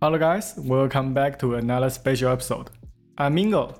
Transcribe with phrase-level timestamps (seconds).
[0.00, 2.70] Hello guys, welcome back to another special episode.
[3.16, 3.74] I'm Mingo.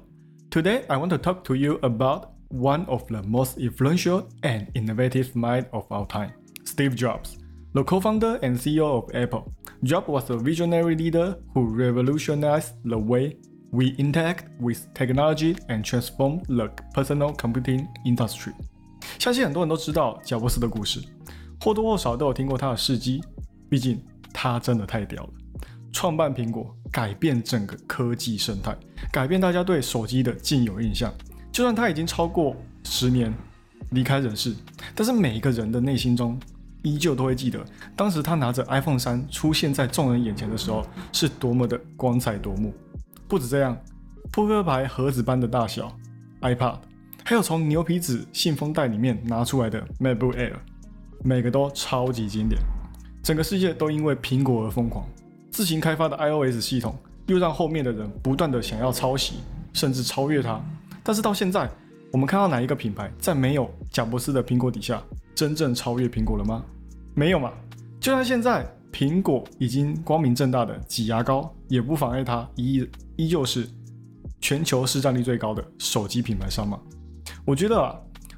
[0.50, 5.34] Today I want to talk to you about one of the most influential and innovative
[5.36, 6.32] mind of our time,
[6.64, 7.38] Steve Jobs.
[7.74, 9.52] The co-founder and CEO of Apple,
[9.82, 13.36] Jobs was a visionary leader who revolutionized the way
[13.70, 18.52] we interact with technology and transformed the personal computing industry.
[19.18, 21.00] 相信很多人都知道贾伯斯的故事，
[21.62, 23.20] 或多或少都有听过他的事迹。
[23.68, 24.02] 毕竟
[24.32, 25.30] 他真的太屌了，
[25.91, 28.75] 创办苹果，改变整个科技生态，
[29.11, 31.13] 改变大家对手机的既有印象。
[31.51, 33.33] 就算他已经超过十年
[33.91, 34.55] 离开人世，
[34.95, 36.39] 但是每一个人的内心中。
[36.83, 37.63] 依旧都会记得，
[37.95, 42.73] 当时他拿着 iPhone 三出现在众人眼前的时候，是多么的光彩夺目。
[43.27, 43.77] 不止这样，
[44.31, 45.95] 扑克牌盒子般的大小
[46.41, 46.79] iPad，
[47.23, 50.55] 还有从牛皮纸信封袋里面拿出来的 MacBook Air，
[51.23, 52.59] 每个都超级经典。
[53.21, 55.07] 整个世界都因为苹果而疯狂，
[55.51, 56.97] 自行开发的 iOS 系统
[57.27, 59.35] 又让后面的人不断的想要抄袭，
[59.73, 60.59] 甚至超越它。
[61.03, 61.69] 但是到现在，
[62.11, 65.01] 我们看到哪一个品牌在没有贾伯斯的苹果底下？
[65.35, 66.63] 真正超越苹果了吗？
[67.13, 67.51] 没有嘛。
[67.99, 73.67] 就算现在苹果已经光明正大的挤牙膏，也不妨碍它依依旧是
[74.39, 76.79] 全球市占率最高的手机品牌商嘛。
[77.45, 77.95] 我觉得啊，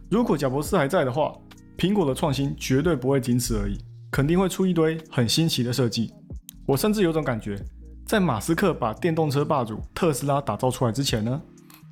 [0.09, 1.33] 如果贾伯斯还在的话，
[1.77, 3.77] 苹果的创新绝对不会仅此而已，
[4.11, 6.13] 肯定会出一堆很新奇的设计。
[6.65, 7.59] 我甚至有种感觉，
[8.05, 11.41] 在马斯克把电动车霸主特斯拉打造出来之前呢，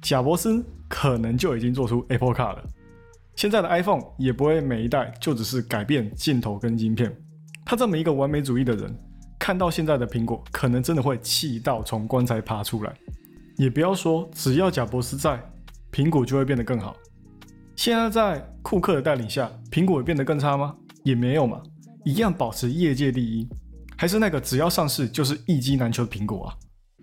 [0.02, 2.64] 贾伯斯可能就已经做出 Apple Car 了。
[3.36, 7.16] 现在的 iPhone 也不会每一代就只是改变镜头跟晶片。
[7.66, 8.94] 他这么一个完美主义的人，
[9.40, 12.94] 看到现在的苹果，可能真的会气到从棺材爬出来。
[13.58, 15.42] 也不要说只要贾伯斯在，
[15.92, 16.96] 苹果就会变得更好。
[17.76, 20.76] 现在在库克的带领下，苹果也变得更差吗？
[21.04, 21.62] 也没有嘛，
[22.04, 23.48] 一样保持业界第一，
[24.02, 26.58] 还是那个只要上市就是一机难求的苹果啊。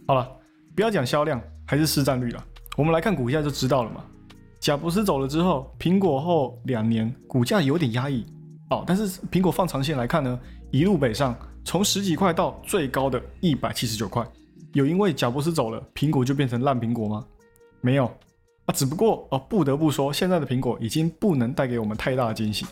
[0.09, 0.29] 好了，
[0.75, 2.45] 不要讲销量，还是市占率了，
[2.77, 4.05] 我们来看股价就知道了嘛。
[4.59, 8.27] 贾布斯走了之后，苹果后两年股价有点压抑
[8.71, 8.83] 哦。
[8.85, 10.41] 但是苹果放长线来看呢，
[10.73, 14.27] 一路北上，从十几块到最高的一百七十九块。
[14.73, 17.25] 有因为贾布斯走了，苹果就变成烂苹果吗？
[17.81, 18.07] 没有
[18.65, 22.67] 啊，只不过哦，不得不说，现在的苹果已经不能带给我们太大的惊喜。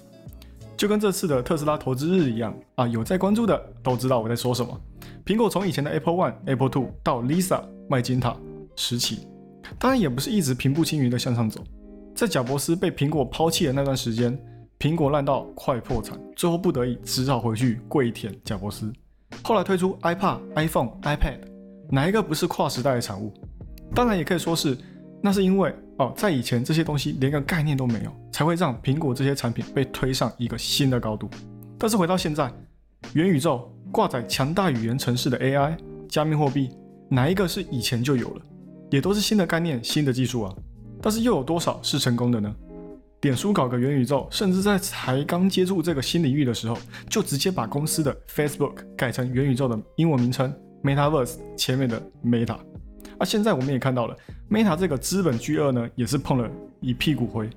[0.76, 4.78] 就跟这次的特斯拉投资日一样啊，有在关注的都知道我在说什么。
[5.24, 8.36] 苹果从以前的 Apple One、Apple Two 到 Lisa 麦金塔
[8.76, 9.26] 时期，
[9.78, 11.62] 当然也不是一直平步青云的向上走。
[12.14, 14.38] 在贾伯斯被苹果抛弃的那段时间，
[14.78, 18.92] 苹果烂到快破产，最后不得已只好回去跪舔贾伯斯。
[19.42, 21.38] 后来推出 iPad、iPhone、iPad，
[21.90, 23.32] 哪一个不是跨时代的产物？
[23.94, 24.76] 当然也可以说是，
[25.22, 31.28] 那是因为哦，在以前这些东西连个概念都没有，才会让苹果这些产品被推上一个新的高度。
[31.78, 32.52] 但是回到现在，
[33.14, 35.76] 元宇宙、挂载强大语言城市的 AI、
[36.08, 36.70] 加密货币，
[37.08, 38.42] 哪一个是以前就有了？
[38.90, 40.54] 也都是新的概念、新的技术啊。
[41.00, 42.54] 但是又有多少是成功的呢？
[43.18, 46.76] 点书搞个元宇宙，甚至在才刚接触这个新领域的时候，
[47.08, 50.52] 就直接把公司的 Facebook 改成元宇宙的英文名称
[50.82, 52.58] Metaverse 前面的 Meta。
[53.18, 54.16] 啊，现在我们也看到了
[54.50, 56.50] Meta 这个资本巨鳄呢，也是碰了
[56.80, 57.48] 一屁股灰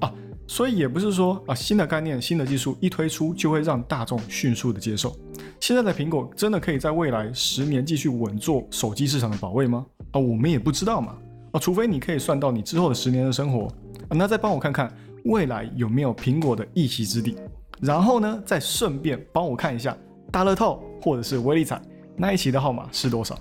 [0.00, 0.12] 啊。
[0.46, 5.16] 所以也不是说啊，新的概念、新的技术一推出就会让大众迅速的接受。
[5.58, 9.84] 现在的苹果真的可以在未来十年继续稳坐手机市场的宝位吗？
[10.12, 11.16] 啊，我们也不知道嘛。
[11.52, 13.66] 啊除非你可以算到你之后的十年的生活
[14.08, 14.92] 啊，那再帮我看看
[15.24, 17.36] 未来有没有苹果的一席之地，
[17.80, 19.96] 然后呢，再顺便帮我看一下
[20.30, 21.80] 大乐透或者是威力彩
[22.16, 23.36] 那一期的号码是多少。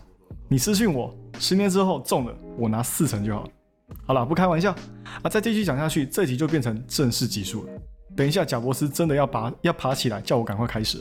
[0.48, 3.50] 你私信我，十年之后中了，我拿四成就好了。
[4.06, 4.76] 好了，不开玩笑
[5.22, 5.30] 啊！
[5.30, 7.70] 再继续讲下去，这集就变成正式集数了。
[8.16, 11.00] 等一下，贾伯斯真的要拔要爬起来，叫我赶快开始。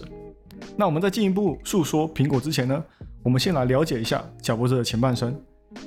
[0.77, 2.85] 那我们在进一步诉说苹果之前呢，
[3.23, 5.35] 我们先来了解一下贾伯斯的前半生。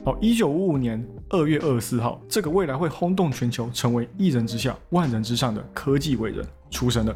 [0.04, 7.16] 好，一九五五年二月二十四号，这个未来会轰动全球，成为一人之下、万人之上的科技伟人出生了。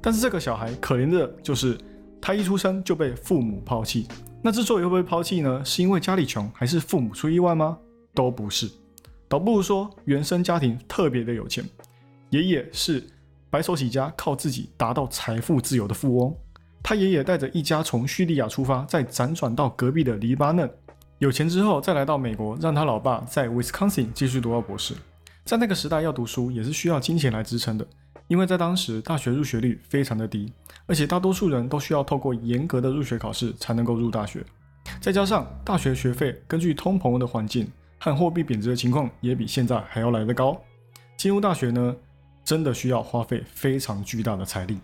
[0.00, 1.76] 但是这个小孩可怜的就是，
[2.20, 4.06] 他一出生就被父母抛弃。
[4.40, 5.64] 那之所以会被抛弃呢？
[5.64, 7.76] 是因为家里穷，还是父母出意外吗？
[8.14, 8.70] 都不是，
[9.28, 11.64] 倒不如说原生家庭特别的有钱。
[12.30, 13.04] 爷爷是
[13.50, 16.34] 白手起家，靠自己达到财富自由的富翁。
[16.82, 20.70] 他爷爷带着一家从叙利亚出发，再辗转到隔壁的黎巴嫩。
[21.18, 24.94] 有钱之后再来到美国，让他老爸在 Wisconsin 继续读到博士。
[25.44, 27.86] 在那个时代要读书也是需要金钱来支撑的，
[28.28, 30.52] 因为在当时大学入学率非常的低，
[30.86, 34.44] 而且大多数人都需要透过严格的入学考试才能够入大学。
[35.00, 40.58] 再加上大学学费根据通膨的环境和货币贬值的情况也比现在还要来得高，
[41.16, 41.96] 进入大学呢
[42.44, 44.78] 真的需要花费非常巨大的财力。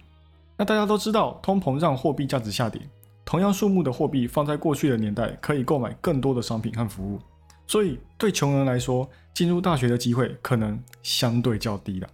[0.56, 2.80] 那大家都知道，通膨让货币价值下跌。
[3.24, 7.18] 同样数目的货币放在过去的年代，可以购买更多的商品和服务，
[7.66, 12.08] 所以对穷人来说，进入大学的机会可能相对较低了，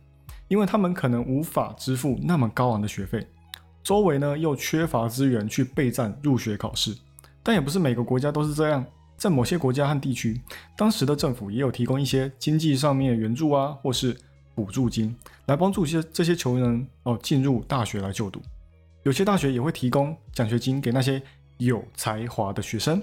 [0.50, 3.24] 因为他们可能无法支付那么高昂的学费，
[3.84, 6.92] 周围呢又缺乏资源去备战入学考试。
[7.40, 8.84] 但也不是每个国家都是这样，
[9.16, 10.40] 在某些国家和地区，
[10.76, 14.16] 当时的政府也有提供一些经济上面的援助啊，或是
[14.56, 15.14] 补助金，
[15.46, 18.42] 来帮助些这些穷人哦进入大学来就读。
[19.04, 21.22] 有些大学也会提供奖学金给那些
[21.58, 23.00] 有才华的学生。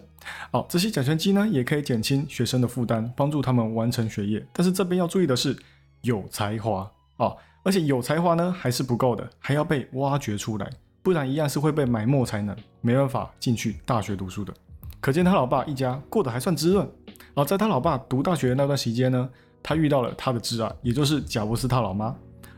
[0.52, 4.46] 哦，这些奖学金呢，也可以减轻学生的负担，帮助他们完成学业。
[4.52, 5.58] 但是这边要注意的是，
[6.02, 10.70] 有才华哦，而且有才华呢还是不够的，还要被挖掘出来。
[11.04, 14.54] 不然一样是会被埋没才能，没办法进去大学读书的。
[15.00, 16.90] 可见他老爸一家过得还算滋润。
[17.34, 19.30] 而在他老爸读大学的那段时间呢，
[19.62, 22.16] 他遇到了他的挚爱，也就是贾伯斯他老妈。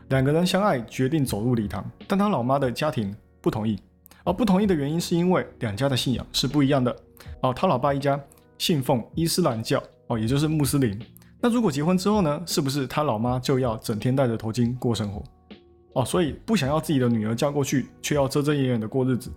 [0.08, 3.78] 两个人相爱，决定走入礼堂，但他老妈的家庭不同意。
[4.24, 6.94] 而不同意的原因是因为两家的信仰是不一样的。
[7.42, 8.18] 哦，他老爸一家
[8.58, 10.98] 信奉伊斯兰教，哦，也就是穆斯林。
[11.40, 15.22] 那如果结婚之后呢，是不是他老妈就要整天戴着头巾过生活？
[15.94, 19.32] 哦，所以不想要自己的女儿嫁过去，却要遮遮掩掩的过日子，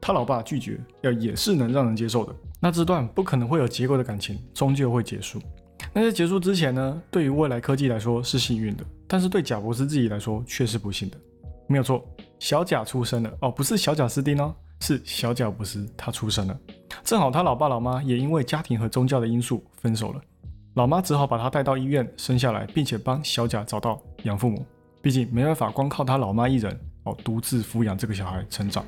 [0.00, 2.34] 他老爸拒绝，要也是能让人接受的。
[2.60, 5.40] 那这段不可能会有结果的感情，终究会结束。
[5.92, 11.16] 那在结束之前呢，对于未来科技来说是幸运的，但是对贾伯斯自己来说却是不幸的。
[11.66, 12.04] 没有错，
[12.38, 13.32] 小贾出生了。
[13.40, 16.58] 哦，不是小贾斯汀哦，是小贾伯斯他出生了。
[17.04, 20.20] 正好他老爸老妈也因为家庭和宗教的因素分手了，
[20.74, 24.64] 老妈只好把他带到医院生下来，并且帮小贾找到养父母。
[25.00, 28.84] 毕竟没办法光靠他老妈一人哦，独自抚养这个小孩成长，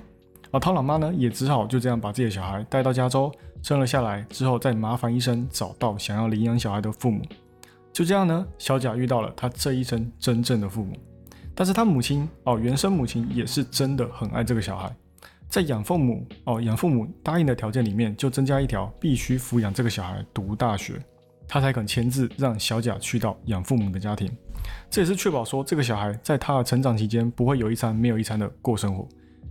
[0.50, 3.32] 而他老妈呢，也只好就这样把自己的小孩带到加州
[3.62, 7.22] 生了下来，之后再麻烦医生找到想要领养小孩的父母。
[7.92, 10.96] 就这样呢，小贾遇到了他这一生真正的父母，
[11.54, 14.92] 但是他母亲哦，原生母亲也是真的很爱这个小孩，
[15.48, 21.00] 在养父母哦，养父母答应的条件里面就增加一条，必须抚养这个小孩读大学。
[21.52, 24.30] 他才肯签字让小贾去到养父母的家庭，
[24.88, 29.04] 这也是确保说这个小孩在他的成长期间不会有一餐没有一餐的过生活。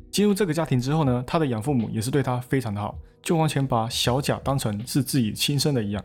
[0.10, 6.02] 进入这个家庭之后呢，他的养父母也是对他非常的好，就完全把小贾当成是自己亲生的一样。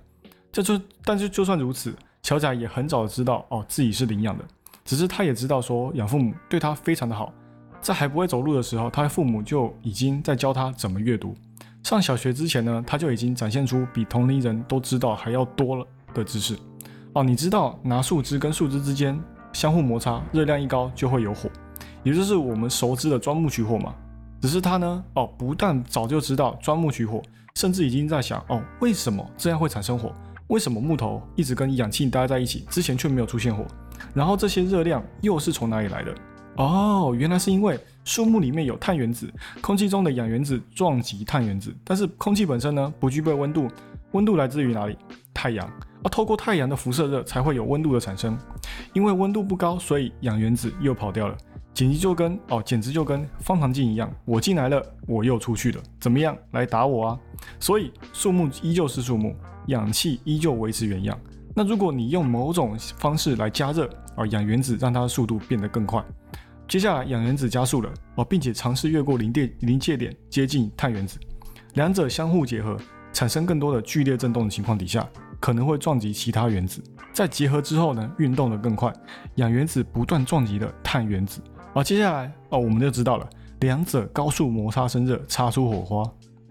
[0.51, 1.95] 这就但是就算如此，
[2.25, 4.45] 小贾也很早知道哦自己是领养的，
[4.85, 7.33] 只是他也知道说养父母对他非常的好，
[7.81, 11.37] 在还不会走路的时候，他的父母就已经在教他怎么阅读。
[11.85, 16.57] 上小学之前呢，他就已经展现出比同龄人都知道还要多了的知识。
[17.13, 19.21] 哦，你知道拿树枝跟树枝之间
[19.53, 21.51] 相互摩擦，热量一高就会有火，
[22.03, 23.95] 也就是我们熟知的钻木取火嘛。
[24.41, 27.21] 只是他呢，哦，不但早就知道钻木取火，
[27.57, 30.11] 甚至已经在想，哦，为什么这样会产生火？
[30.49, 33.63] 为什么木头一直跟氧气待在一起，之前却没有出现火？
[34.15, 36.15] 然后这些热量又是从哪里来的？
[36.57, 43.69] 哦，原来是因为树木里面有碳原子，空气中的氧原子撞击碳原子，但是空气本身呢不具备温度，
[44.13, 44.97] 温度来自于哪里？
[45.33, 45.69] 太阳，
[46.03, 48.39] 而透过太阳的辐射热才会有温度的产生，
[48.93, 51.37] 因为温度不高，所以氧原子又跑掉了，
[51.73, 56.37] 简直就跟哦，简直就跟方糖镜一样，我进来了，我又出去了，怎么样？
[56.53, 57.19] 来打我啊！
[57.59, 59.35] 所以树木依旧是树木，
[59.67, 61.19] 氧气依旧维持原样。
[61.55, 66.03] 那如果你用某种方式来加热啊，氧原子让它的速度变得更快。
[66.75, 71.21] 接下来，氧原子加速了哦，并且尝试越过临界临界点接近碳原子，
[71.75, 72.77] 两者相互结合，
[73.13, 75.09] 产生更多的剧烈振动的情况底下，
[75.39, 76.83] 可能会撞击其他原子。
[77.13, 78.93] 在结合之后呢，运动的更快，
[79.37, 81.41] 氧原子不断撞击的碳原子。
[81.75, 83.29] 而接下来哦，我们就知道了，
[83.61, 86.03] 两者高速摩擦生热，擦出火花。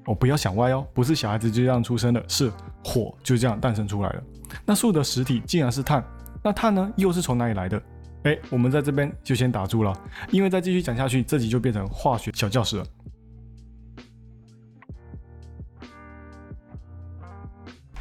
[0.05, 2.49] 哦，不要想歪哦，不是小孩子就这样出生的，是
[2.81, 4.23] 火就这样诞生出来了。
[4.65, 6.01] 那树的实体竟然是碳，
[6.41, 7.83] 那碳呢，又是从哪里来的？
[8.23, 9.93] 哎，我们在这边就先打住了，
[10.31, 12.85] 因为再继续讲下去，这集就变成化学小教室了。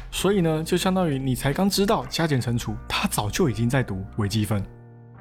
[0.09, 4.63] 所以呢，就相当于你才刚知道加减乘除，他早就已经在读微积分。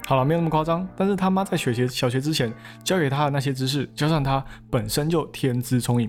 [0.07, 2.53] 好了，没有那么夸张，但是他妈在学学小学之前
[2.85, 6.09] 教给他的那些知识，加上他本身就天资聪颖，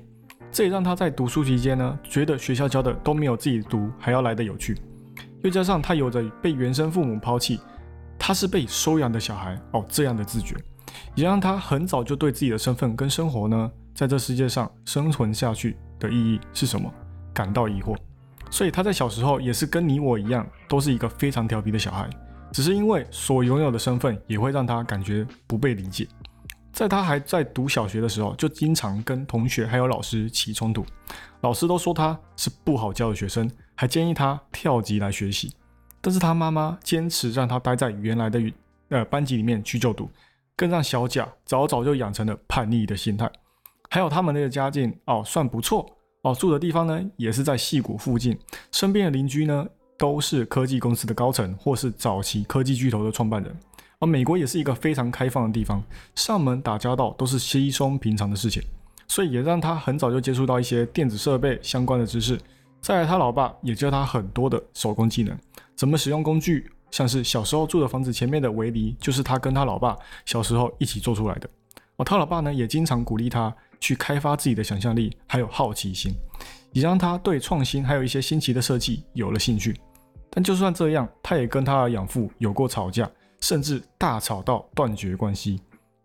[0.52, 4.78] 这也让他在读书期间呢，觉得学校教的都没有自己读还要来的有趣。
[5.42, 7.60] 又加上他有着被原生父母抛弃。
[8.26, 10.56] 他是被收养的小孩哦，这样的自觉，
[11.14, 16.90] 也让他很早就对自己的身份跟生活呢，在这世界上生存下去的意义是什么
[17.34, 17.94] 感到疑惑。
[18.50, 22.10] 所以他在小时候也是跟你我一样，都是一个非常调皮的小孩，
[22.54, 26.08] 只是因为所拥有的身份也会让他感觉不被理解。
[26.72, 30.86] 在他还在读小学的时候，就经常跟同学还有老师起冲突，
[31.42, 35.54] 老师都说他是不好教的学生，还建议他跳级来学习。
[36.06, 38.38] 但是他妈妈坚持让他待在原来的
[38.90, 40.10] 呃班级里面去就读，
[40.58, 43.32] 更让小贾早早就养成了叛逆的心态。
[43.90, 45.90] 还有他们的家境哦算不错
[46.24, 48.38] 哦，住的地方呢也是在戏谷附近，
[48.70, 49.66] 身边的邻居呢
[49.98, 53.56] 都是科技公司的高层或是早期科技巨头的创办人。
[54.00, 55.82] 而美国也是一个非常开放的地方，
[56.16, 58.62] 上门打交道都是稀松平常的事情，
[59.08, 62.38] 所以也让他很早就接触到一些电子设备相关的知识。
[62.84, 65.34] 再来，他老爸也教他很多的手工技能，
[65.74, 71.50] 怎么使用工具，像是小时候住的房子前面的围篱，就是他跟他老爸小时候一起做出来的。
[71.96, 76.14] 哦，他老爸呢也经常鼓励他去开发自己的想象力，还有好奇心，
[76.74, 79.80] 也让他对创新还有一些新奇的设计有了兴趣。
[80.30, 83.10] 但就算这样，他也跟他的养父有过吵架。
[83.40, 85.60] 甚至大吵到断绝关系。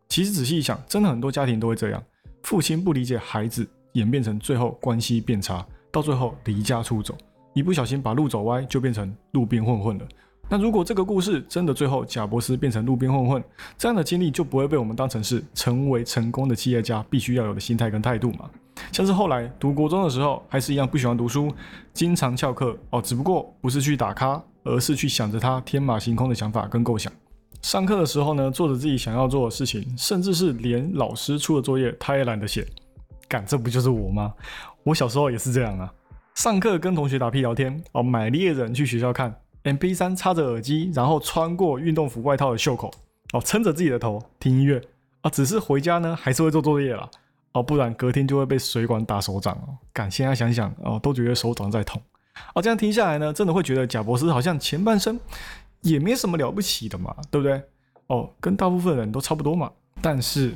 [0.09, 2.03] 其实仔细一想，真的很多家庭都会这样：
[2.43, 7.17] 父亲不理解孩子，演变成最后关系变差，到最后离家出走，
[7.55, 10.05] 一不小心把路走歪，就变成路边混混了。
[10.51, 13.45] 那如果这个故事真的最后贾伯斯变成路边混混，
[13.77, 18.49] 这样的经历就不会被我们当成是成为成功的企业家必须要有的心态跟态度嘛？
[18.91, 21.53] 像是后来读国中的时候，还是一样不喜欢读书，
[21.93, 27.13] 经常翘课哦，只不过不是去打咖，而是去想着他天马行空的想法跟构想。
[27.61, 32.67] 上课的时候呢，做着自己想要做的事情，甚至是连老师出的作业他也懒得写。
[33.29, 34.33] 干，这不就是我吗？
[34.89, 35.93] 我小时候也是这样啊。
[36.35, 42.91] 上课跟同学打屁聊天，哦，买猎人去学校看，MP3 插着耳机，然后穿过运动服外套的袖口，
[43.35, 44.81] 哦，撑着自己的头听音乐
[45.21, 45.31] 啊。
[45.31, 47.07] 只是回家呢，还是会做作业啦，
[47.53, 49.77] 哦，不然隔天就会被水管打手掌哦。
[49.93, 52.01] 干，现在想想哦，都觉得手掌在痛。
[52.55, 55.21] 哦，这样听下来呢，真的会觉得贾博士好像前半生。
[55.83, 57.63] 也没什么了不起的嘛，对不对？
[58.09, 59.71] 哦，跟大部分人都差不多嘛。
[60.03, 60.53] 但是，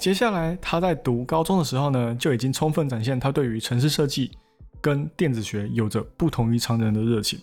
[0.00, 4.30] 接下来他在读高中的时候呢，就已经充分展现他对于城市设计
[4.80, 7.38] 跟电子学有着不同于常人的热情。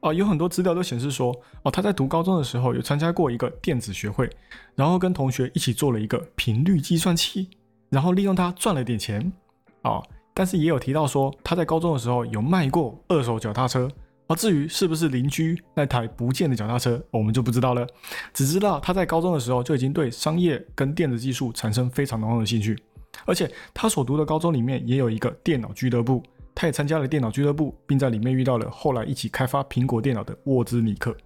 [0.00, 4.30] 哦，有很多资料都显示说，哦，他在读高中的时候有参加过一个电子学会，
[4.74, 7.50] 然后跟同学一起做了一个频率计算器，
[7.90, 9.30] 然后利用它赚了点钱。
[9.82, 10.02] 哦。
[10.32, 13.90] 但是也有提到说，他在高中的时候有卖过二手脚踏车，
[14.28, 17.86] 而至于是不是邻居那台不见的脚踏车，我们就不知道了。
[18.32, 22.78] 只知道他在高中的时候就已经对商业跟电子技术产生非常浓厚的兴趣，
[23.24, 26.22] 而且他所读的高中里面也有一个电脑俱乐部，
[26.54, 31.16] 他也参加了电脑俱乐部，并在里面遇到了后来一起开发苹果电脑的沃兹尼克。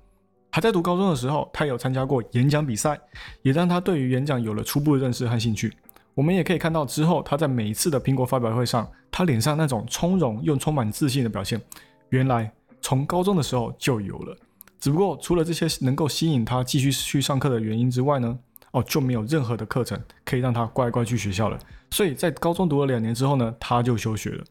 [0.50, 3.00] 还在读高中的时候，他有参加过演讲比赛，
[3.42, 5.72] 也让他对于演讲有了初步的认识和兴趣。
[6.14, 8.88] 我们也可以看到之后他在每一次的苹果发表会上。
[9.10, 11.60] 他脸上那种从容又充满自信的表现，
[12.08, 12.50] 原来
[12.82, 14.36] 从高中的时候就有了。
[14.78, 18.38] 只不过除了这些能够吸引他继续去上课的原因之外呢，
[18.72, 21.58] 哦，就没有任何的课程可以让他乖乖去学校了。
[21.90, 24.44] 所以在高中读了两年之后呢，他就休学了。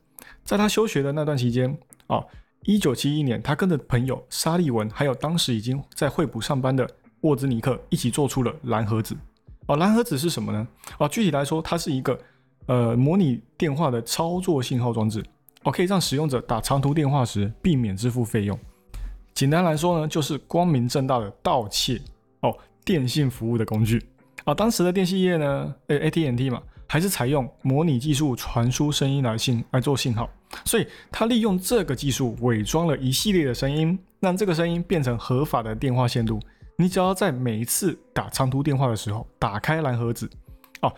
[0.43, 2.25] 在他休学的那段期间，哦，
[2.63, 6.89] 一九七一年，他跟着朋友沙利文，还有当时已经在惠普上班的
[7.21, 9.15] 沃兹尼克一起做出了蓝盒子。
[9.67, 10.67] 哦，蓝盒子是什么呢？
[10.97, 12.17] 哦，具体来说，它是一个。
[12.67, 15.21] 呃，模拟电话的操作信号装置，
[15.63, 18.57] 哦，可以让使用者打长途电话时避免支付费用。
[19.33, 22.01] 简单来说呢，就是光明正大的盗窃
[22.41, 24.03] 哦，电信服务的工具
[24.43, 24.53] 啊。
[24.53, 30.29] 当时的电信业呢，呃，AT&T 嘛，还是采用模拟技术传输声音来信来做信号，
[30.65, 36.39] 所以他利用这个技术伪装了一系列的声音，让这个声音变成合法的电话线路。
[36.75, 40.27] 你只要在每一次打长途电话的时候打开蓝盒子。
[40.81, 40.93] 哦，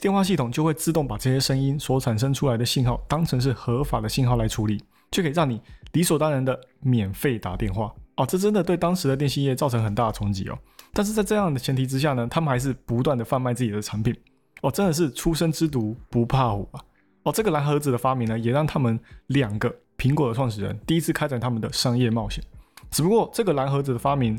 [0.00, 5.60] 电话系统就会自动把这些声音所产生出来的信号当成是合法的信号来处理，就可以让你
[5.92, 7.92] 理所当然的免费打电话。
[8.16, 10.58] 哦，这真的对当时的电信业造成很大的冲击哦。
[10.92, 14.14] 但是在这样的前提之下呢，他们还是不断的贩卖自己的产品。
[14.62, 16.80] 哦，真的是初生之犊不怕虎啊！
[17.22, 22.42] 哦，这个蓝盒子的发明呢，也让他们两个苹果的创始人第一次开展他们的商业冒险。
[22.90, 24.38] 只不过这个蓝盒子的发明，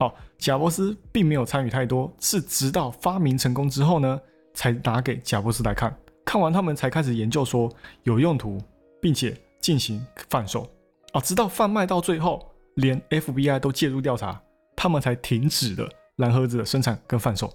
[0.00, 4.20] 哦，贾伯斯并没有参与太多，是直到发明成功之后呢。
[4.54, 8.60] 才拿给贾伯斯来看，看完他们才开始研究说有用途，
[9.00, 10.68] 并且进行贩售
[11.12, 14.42] 啊，直到贩卖到最后，连 FBI 都介入调查，
[14.74, 17.48] 他们才停止了蓝盒子的生产跟贩售。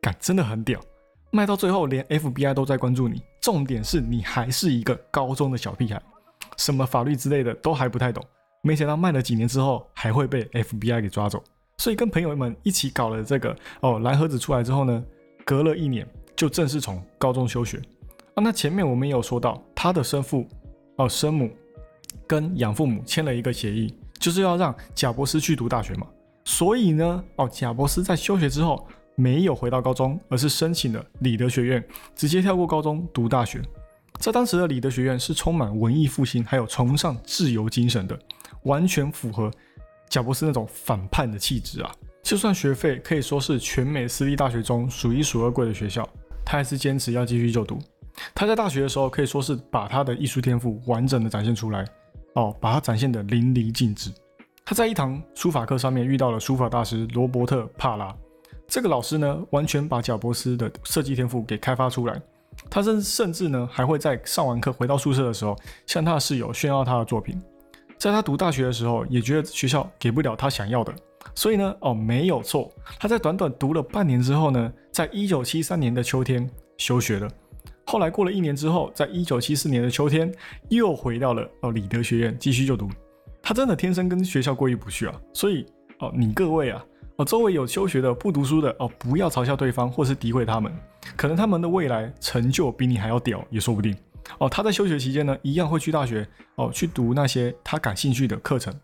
[0.00, 0.80] 感真的很屌，
[1.32, 6.00] 卖到最后连 FBI 都在关注你，重点是你还是一个高中的小屁孩，
[6.56, 8.24] 什么法律之类的都还不太懂，
[8.62, 11.44] 没想到卖了几年之后还会被 FBI 给抓走，
[11.78, 15.04] 所以跟朋友们一起搞了这个哦蓝盒子出来之后呢，
[15.44, 16.06] 隔了一年。
[16.36, 17.82] 就正式从高中休学
[18.34, 18.38] 啊。
[18.40, 20.46] 那前面我们也有说到，他的生父
[20.94, 21.50] 哦生母
[22.28, 26.06] 跟养父母签了一个协议，就是要让贾伯斯去读大学嘛。
[26.44, 33.60] 所以呢，哦贾伯斯在休学之后没有回到高中，而是申请了里德学院，直接跳过高中读大学。
[34.20, 38.16] 在当时的里德学院是充满文艺复兴，还有崇尚自由精神的，
[38.62, 39.50] 完全符合
[40.08, 41.92] 贾伯斯那种反叛的气质啊。
[42.22, 46.06] 就算学费可以说是全美私立大学中数一数二贵的学校，
[46.44, 47.78] 他还是坚持要继续就读。
[48.34, 51.84] 他在大学的时候可以说是把他的艺术天赋完整的展现出来，
[52.34, 54.10] 哦，把它展现的淋漓尽致。
[54.64, 58.14] 他在一堂书法课上面遇到了书法大师罗伯特·帕拉，
[58.66, 62.20] 这个老师呢，完全把贾伯斯的设计天赋给开发出来。
[62.68, 67.40] 他甚甚至呢，还会在上完课回到宿舍的时候，向他的室友炫耀他的作品。
[67.98, 70.94] 在他读大学的时候，也觉得学校给不了他想要的。
[71.34, 77.28] 所以呢，哦，没有错，他在短短读了半年之后呢，在一九七三年的秋天休学了。
[77.84, 80.32] 后来过了一年之后，在一九七四年的秋天
[80.68, 82.88] 又回到了哦里德学院继续就读。
[83.42, 85.14] 他真的天生跟学校过意不去啊！
[85.32, 85.64] 所以
[86.00, 86.84] 哦，你各位啊，
[87.16, 90.72] 哦，周围有休学的、不读书的哦，不要嘲笑对方或是诋毁他们，
[91.16, 93.96] 可能他们的未来成就比你还要屌也说不定。
[94.38, 98.74] 哦，他在休学期间呢，一样会去大学哦，去读那些他感兴趣的课程。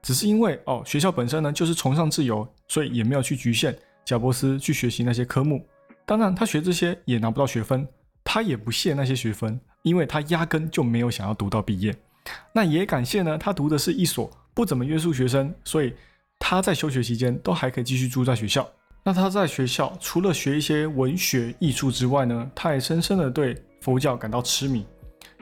[0.00, 5.66] 只是因为哦，学校本身呢就是崇尚自由，所以也没有去局限贾伯斯去学习那些科目。
[6.06, 7.86] 当然，他学这些也拿不到学分，
[8.22, 11.94] 他也不屑那些学分，因为他压根就没有想要读到毕业。
[12.52, 15.92] 那也感谢呢，他读的是一所不怎么约束学生，所以
[16.38, 18.66] 他在休学期间都还可以继续住在学校。
[19.02, 24.86] 那他在学校除了学一些文学艺术之外呢，他也深深的对佛教感到痴迷，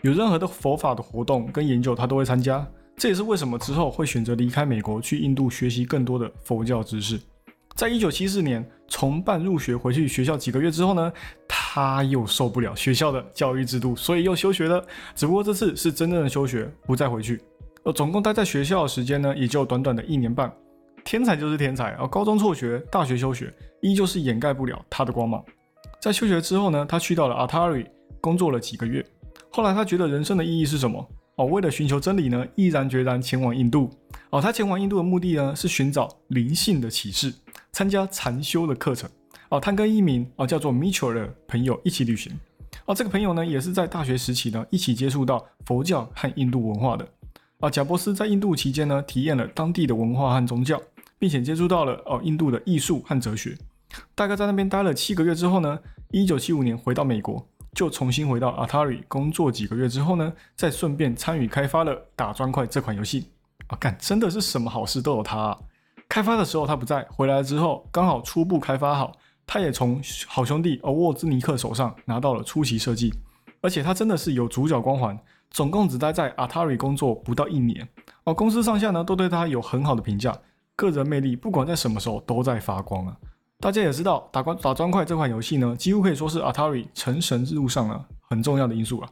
[0.03, 2.67] 有任何的佛法的活动跟研究，他都会参加。
[2.97, 7.21] 这也是为什么之后会选择离开美国去印度学习更多的佛教知识。
[7.75, 11.13] 在一九七四年重办入学回去学校几个月之后呢，
[11.47, 14.83] 他又受不了学校的教育制度，所以又休学了。
[15.15, 17.39] 只不过这次是真正的休学，不再回去。
[17.85, 20.51] 而总共待在学校的时间呢，也就短短的一年半。
[21.05, 22.07] 天才就是天才啊！
[22.07, 23.53] 高中辍学，大学休学，
[23.83, 25.45] 依旧是掩盖不了他的光芒。
[26.01, 27.87] 在休学之后呢，他去到了 Atari
[28.27, 29.07] 工作了几个月。
[29.51, 31.09] 后来他觉得人生的意义是什么？
[31.37, 33.89] 哦，为了寻求真理呢，毅然决然前往印度。
[34.31, 37.33] 哦，他前往印度的目的呢，是寻找灵性的启示，
[37.71, 39.09] 参加禅修的课程。
[39.49, 42.37] 哦，他跟一名哦叫做 Mitchell 的朋友一起旅行。
[42.87, 47.09] 哦，这个朋友呢，也是在大学时期呢，一起接触到佛教和印度文化的。
[47.61, 50.83] 啊，贾伯斯在印度期间呢，体验了当地的文化和宗教，
[51.17, 53.57] 并且接触到了哦印度的艺术和哲学。
[54.15, 55.79] 大概在那边待了七个月之后呢，
[56.11, 57.47] 一九七五年回到美国。
[57.77, 63.29] 就重新回到 Atari 工作几个月之后呢，再顺便参与开发了打砖块这款游戏
[63.67, 65.55] 啊，干真的是什么好事都有他。
[66.09, 69.13] 开发的时候他不在，回来之后刚好初步开发好，
[69.47, 73.13] 他也从好兄弟欧沃兹尼克手上拿到了初期设计，
[73.61, 75.19] 而且他真的是有主角光环，
[75.51, 77.87] 总共只待在 Atari 工作不到一年
[78.25, 80.35] 哦，公司上下呢都对他有很好的评价，
[80.75, 83.15] 个人魅力不管在什么时候都在发光啊。
[83.59, 89.09] 大家也知道，打关打砖块这款游戏呢，几乎可以说是 Atari 成神之路上呢很重要的因素了。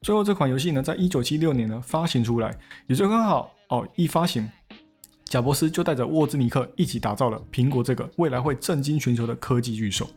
[0.00, 2.56] 最后这款游戏呢，在一九七六年呢发行出来，
[2.86, 4.48] 也就刚好哦一发行，
[5.24, 10.08] 贾伯斯就带着沃兹尼克一起打造了苹果这个未来会震惊全球的科技巨兽。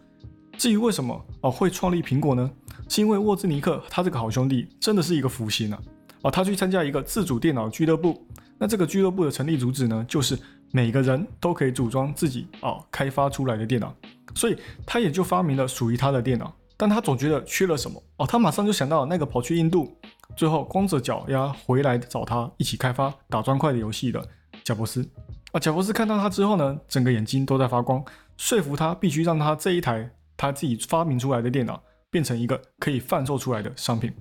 [0.58, 2.50] 至于为什么哦会创立苹果呢？
[2.88, 5.82] 是因为沃兹尼克他这个好兄弟真的是一个福星啊！
[6.22, 8.26] 哦，他去参加一个自主电脑俱乐部，
[8.60, 10.38] 那这个俱乐部的成立主旨呢，就是。
[10.72, 13.94] 每个人都可以组装自己哦开发出来的电脑，
[14.34, 16.54] 所以他也就发明了属于他的电脑。
[16.78, 19.96] 但他总觉得缺了什么哦，他马上就想到那个跑去印度，
[20.36, 24.20] 最后光着脚丫回来找他一起开发打砖块的游戏的
[24.64, 25.08] 贾伯斯
[25.52, 25.60] 啊。
[25.60, 28.04] 贾伯斯看到他之后呢，整个眼睛都在发光，
[28.36, 31.80] 说服他必须让他这一台他自己发明出来的电脑
[32.10, 34.12] 变成一个可以贩售出来的商品。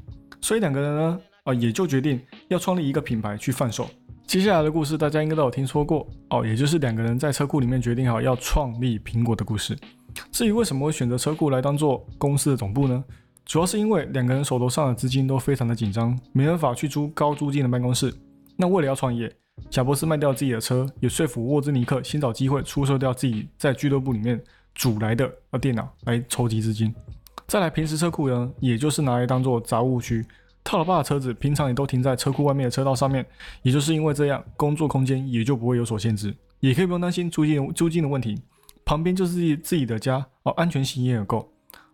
[0.42, 3.88] 所以两个人呢啊也就决定要创立一个品牌去贩售。
[4.30, 9.76] 接下来的故事大家应该都有听说过哦，也就是两个人在车库里面决定好要创立苹果的故事。
[10.30, 13.02] 至于为什么会选择车库来当做公司的总部呢？
[13.44, 18.14] 主要是因为两个人手头上的资金都非常的紧张，没办法去租高租金的办公室。
[18.54, 19.28] 那为了要创业，
[19.68, 24.40] 贾伯斯卖掉自己的车，也说服沃兹尼克先找机会出售掉自己在俱乐部里面
[24.76, 26.94] 组来的呃电脑来筹集资金。
[27.48, 30.24] 再来，平时车库呢，也就是拿来当做杂物区。
[30.70, 33.26] 他老爸的车子平常也都停在车库外面的车道上面，
[33.62, 38.40] 也就是因为这样，工作空间也就不会有所限制，也可以不用担心租金租金的问题。
[38.85, 41.52] 旁边就是自己自己的家哦，安全性也很够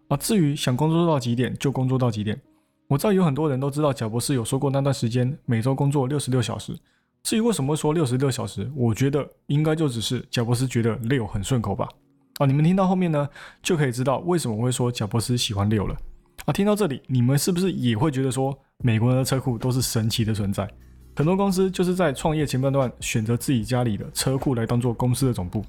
[0.08, 0.16] 啊。
[0.18, 2.38] 至于想工作到几点就工作到几点，
[2.86, 6.78] 我知道有很多人都知道贾博士有说过那段时间每周工作六十六小时。
[7.22, 11.88] 至于为什么说六十六小时，我觉得应该就只是贾博士觉得六很顺口吧。
[12.36, 13.26] 啊，你们听到后面呢，
[13.62, 15.96] 就可以知道为什么会说贾博士喜欢六了。
[16.44, 20.68] 啊，听到这里，你们是不是也会觉得说，美国人的车库都是神奇的存在？
[21.16, 25.64] 很多公司就是在创业前半段选择自己家里的车库来当做公司的总部，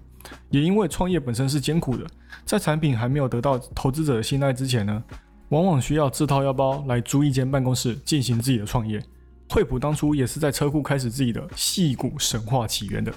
[0.50, 2.06] 也因为创业本身是艰苦的，
[2.46, 5.04] 在产品还没有得到投资者的信赖之前呢，
[5.50, 9.02] 往往需要自掏腰包来租一间办公室进行自己的创业。
[9.50, 13.14] 惠普当初也是在车库开始自己的戏骨神话起源的。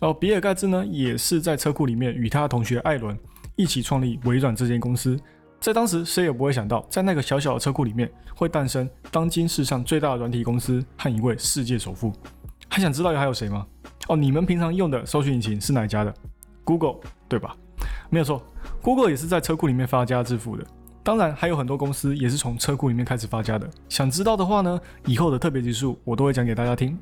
[0.00, 3.18] 而比尔盖茨呢，也是在车库里面与他的同学艾伦
[3.56, 5.18] 一起创立微软这间公司。
[5.60, 12.10] 在当时，谁也不会想到，在那个小小的车库里面会诞生当今世上最大的软体公司和一位世界首富。
[12.70, 13.66] 还想知道还有谁吗？
[14.08, 16.14] 哦，你们平常用的搜索引擎是哪家的
[16.64, 16.96] ？Google
[17.28, 17.54] 对吧？
[18.08, 18.42] 没有错
[18.80, 20.64] ，Google 也是在车库里面发家致富的。
[21.02, 23.68] 当然，还有很多公司也是从车库里面开始发家的。
[23.90, 26.98] 想知道的话呢，以后的特别集数我都会讲给大家听。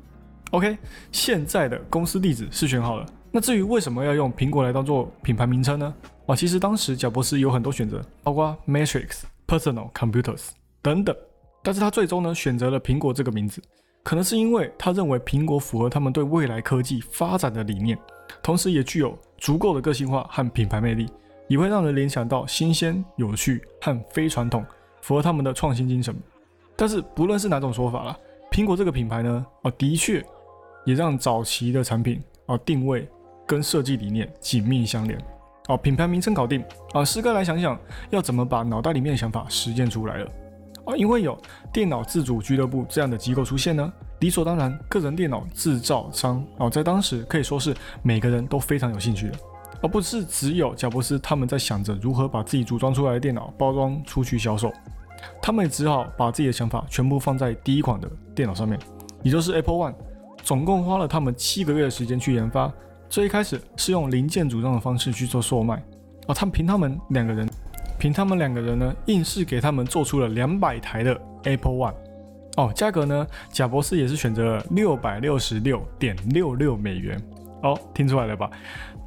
[0.51, 0.77] OK，
[1.13, 3.05] 现在的公司地址是选好了。
[3.31, 5.93] 那至于为什么要用苹果来当做品牌名称呢？
[6.25, 10.49] 啊，其实当时贾博士有很多选择，包括 Matrix、Personal Computers
[10.81, 11.15] 等等，
[11.63, 13.61] 但是他最终呢选择了苹果这个名字，
[14.03, 17.97] 可能是因为他认为苹果符合他们对未来科技发展的理念，
[18.41, 21.07] 同时也具有足够的个性化和品牌魅力，
[21.47, 24.65] 也会让人联想到新鲜、有趣和非传统，
[25.01, 26.15] 符合他们的创新精神。
[26.75, 28.17] 但是不论是哪种说法啦，
[28.51, 30.23] 苹果这个品牌呢，哦，的确
[30.85, 33.07] 也让早期的产品啊定位。
[33.49, 35.19] 跟设计理念紧密相连。
[35.69, 36.63] 哦，品牌名称搞定。
[36.93, 37.75] 啊，师哥来想想
[38.11, 40.31] 要怎么把脑袋里面的想法实践出来了？
[40.85, 41.35] 啊，因为有
[41.73, 49.39] 电脑自主俱乐部这样的机构出现呢，理所当然，个人电脑制造商哦，在当时可以说是每个人都非常有兴趣的，
[49.81, 54.71] 而不是只有贾伯斯他们在想着如何把自己组装出来的电脑包装出去销售，
[55.41, 58.79] 他们也只好把自己的想法全部放在第一款的电脑上面，
[59.23, 59.95] 也就是 Apple One，
[60.43, 62.71] 总共花了他们七个月的时间去研发。
[63.09, 65.83] 最一开始是用零件组装的方式去做售卖，
[66.27, 67.49] 哦，他们凭他们两个人，
[67.97, 71.95] 凭他们两个人呢，硬是给他们做出了两百台的 Apple One，
[72.57, 77.19] 哦，价格呢，贾博士也是选择了六百六十六点六六美元，
[77.63, 78.47] 哦，听出来了吧？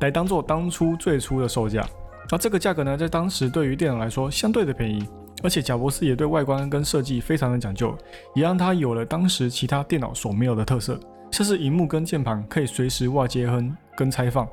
[0.01, 1.87] 来当做当初最初的售价，
[2.29, 5.07] 那这个价格呢，在当时对于电脑来说相对的便宜，
[5.45, 7.97] 而且贾博士也对外观跟设计非常的讲究，
[8.35, 10.99] 也让他有了当时其他电脑所没有的特色。
[11.33, 14.47] 像是荧幕跟键盘可以随时外接哼跟拆放，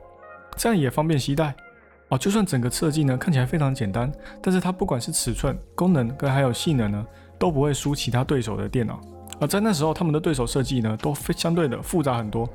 [0.56, 1.54] 这样也方便携带
[2.08, 2.18] 哦。
[2.18, 4.10] 就算整个设计呢看起来非常简单，
[4.42, 7.06] 但是它不管是尺寸、功能跟还有性能呢，
[7.38, 9.00] 都不会输其他对手的电脑。
[9.42, 12.50] 而在那时候，他们的对手设计呢都非相对的复杂很多，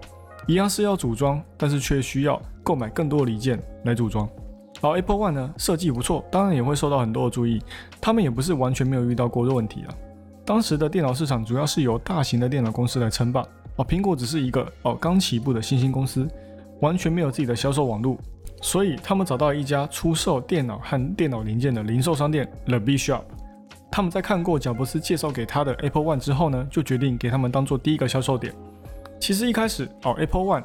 [0.47, 4.27] 一样是要组装，但是却需要购买更多的零件来组装。
[4.81, 7.63] 而 Apple One 呢设计不错，当然也会受到很多的注意，
[8.01, 9.95] 他们也不是完全没有遇到过的问题啊。
[10.47, 13.45] 当时的电脑市场主要是由大型的电脑公司来称霸。
[13.77, 16.29] 哦，苹果只是一个哦刚起步的新兴公司，
[16.81, 18.17] 完全没有自己的销售网络，
[18.63, 23.23] 所以他们找到一家出售电脑和电脑零件的零售商店 The B Shop。
[23.91, 28.53] 他们在看过贾伯斯介绍给他的 Apple One 之后呢，就决定给他们当做第一个销售点。
[29.21, 30.65] 其实一开始哦 Apple One，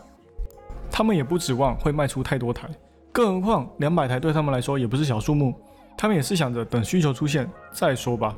[0.91, 2.67] 他们也不指望会卖出太多台，
[3.11, 5.53] 更何况两百台对他们来说也不是小数目，
[5.97, 8.35] 他们也是想着等需求出现再说吧。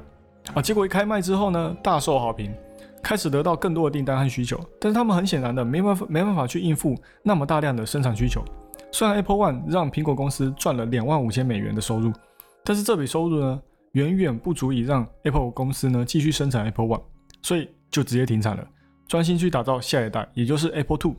[0.54, 2.54] 啊，结果一开卖之后呢，大受好评。
[3.02, 8.44] 开始得到更多的订单和需求，但是他们很显然的没办法没办法去应付那么大量的生产需求。
[8.92, 12.12] 虽然 Apple One 让苹果公司赚了两万五千美元的收入，
[12.64, 13.62] 但是这笔收入呢
[13.94, 17.02] 远远不足以让 Apple 公司呢继续生产 Apple One，
[17.42, 18.68] 所以就直接停产了，
[19.08, 21.16] 专心去打造下一代，也就是 Apple Two。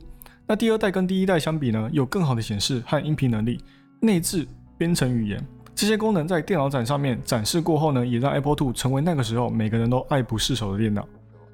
[0.47, 3.59] 那第二代跟第一代相比呢，有更好的显示和音频能力，
[4.01, 11.07] 内置编程语言这些功能在电脑展上面展示过后呢，也让 Apple Two 成为那个时候每个人都爱不释手的电脑。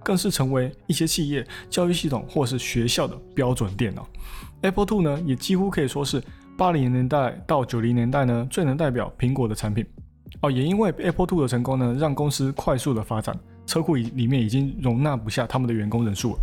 [0.03, 4.07] 更是成为一些企业、教育系统或是学校的标准电脑。
[4.61, 6.21] Apple Two 呢，也几乎可以说是
[6.57, 9.85] 八零年代到九零年代呢最能代表苹果的产品。
[10.41, 16.39] 哦，也因为 Apple Two 的成功呢，让公司快速的发展，车库里里面已经容纳不下他们的员工人数了，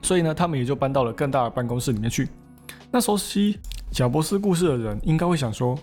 [0.00, 2.28] 所以呢，他们也就搬到了更大的办公室里面去。
[2.90, 3.58] 那熟悉
[3.90, 5.78] 贾伯斯故事的人，应该会想说，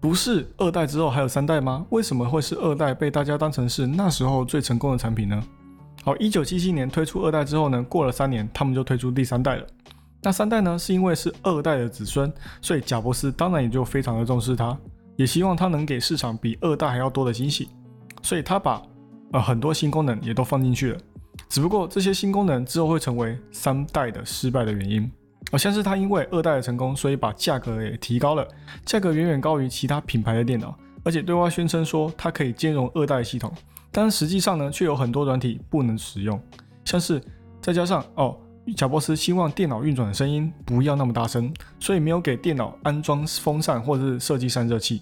[0.00, 1.84] 不是二代之后还有三代吗？
[1.90, 5.42] 为什么会是二代被大家当成是那时候最成功的产品呢？
[6.04, 9.66] 好，一九七七年推出二代之后呢，过了三年，他们就推出第三代了。
[10.22, 14.76] 那三代呢，是因为是二代的子孙，所以贾伯斯当然也就非常的重视它，
[15.16, 17.70] 也希望它能给市场比二代还要多的惊喜，
[18.20, 18.82] 所以他把
[19.32, 20.98] 呃很多新功能也都放进去了。
[21.48, 25.10] 只不过这些新功能之后会成为三代的失败的原因，
[25.50, 28.46] 好像是他因为二代的成功，所以把价格也提高了，
[28.84, 33.50] 价格远远高于其他品牌的电脑，而且对外宣称说它可以兼容二代系统。
[33.96, 36.38] 但实际上呢，却有很多软体不能使用，
[36.84, 37.22] 像是
[37.62, 38.36] 再加上哦，
[38.76, 45.00] 贾伯斯希望电脑运转的声音不要那么大声，所以没有给电脑安装风扇或者是设计散热器。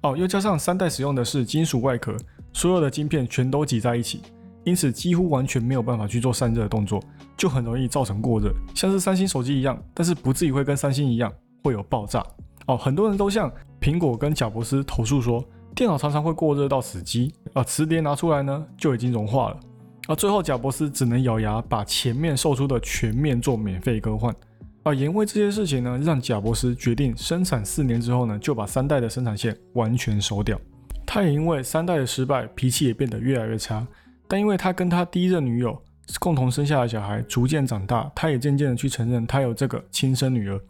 [0.00, 2.16] 哦，又加上三代使用的是金属外壳，
[2.54, 4.22] 所有的晶片全都挤在一起，
[4.64, 7.02] 因此几乎完全没有办法去做散热的动作，
[7.36, 11.30] 就很容易造成过热，像是三星手机一样，但是不至于会跟三星一样
[11.62, 12.24] 会有爆炸。
[12.66, 15.44] 哦，很多人都向苹果跟贾伯斯投诉说。
[15.74, 19.60] 电脑常常会过热到死机啊，磁碟拿出来呢就已经融化了
[20.06, 24.34] 啊，最后贾伯斯只能咬牙把前面售出的全面做免费更换
[24.82, 30.60] 啊，也因为这些事情呢，让贾伯斯决定生产四年之后呢，就把三代的生产线完全收掉。
[31.06, 33.86] 他也因为三代的失败，脾气也变得越来越差。
[34.26, 35.80] 但因为他跟他第一任女友
[36.18, 40.60] 共同生下的小孩逐渐长大，他也渐渐的去承认他有这个亲生女儿。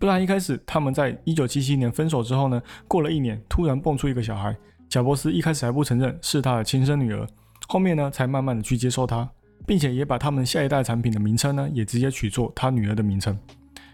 [0.00, 4.56] 不然一开始他们在一九七七年分手之后呢，过了一年突然蹦出一个小孩，
[4.88, 7.26] 贾伯斯一开始还不承认是他的亲生女儿，
[7.68, 9.28] 后面呢才慢慢的去接受他，
[9.66, 13.38] 并且也把他们下一代产品的名称呢也直接取作他女儿的名称。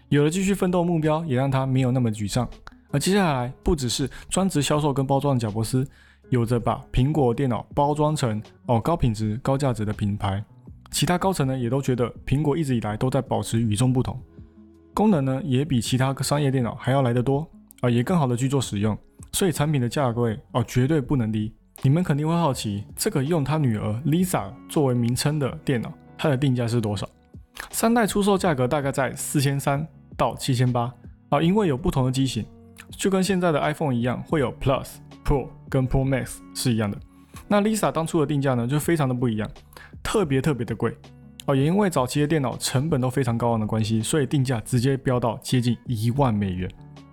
[0.07, 2.47] 有了继续奋斗目标，也让他没有那么沮丧。
[2.89, 5.85] 而接下来不只是专职销售跟包装的贾伯斯，
[6.29, 10.41] 有着把苹果电脑包装成哦高品质、高价值的品牌，
[10.89, 14.17] 其他高层呢也都觉得苹果一直以来都在保持与众不同，
[14.97, 17.47] 功能呢也比其他商业电脑还要来得多
[17.81, 18.97] 啊，也更好的去做使用，
[19.31, 21.53] 所以产品的价格哦绝对不能低。
[21.83, 27.07] 你们肯定会好奇，这个用他女儿 Lisa 作为名称的电脑，它的定价是多少？
[27.69, 29.87] 三代出售价格大概在四千三。
[30.17, 30.91] 到七千八
[31.29, 32.43] 啊，因为有不同的机型，
[32.89, 36.97] 就跟现在的 iPhone 一样，会有 Plus、Pro 跟 Pro Max 是一样的。
[37.47, 39.47] 那 Lisa 当初的定价呢，就非常的不一样，
[40.01, 40.97] 特别特别的贵
[41.47, 41.55] 哦。
[41.55, 46.69] 也因为早期的电脑成本都非常高昂的关系，所以定价直接飙到接近一万美元。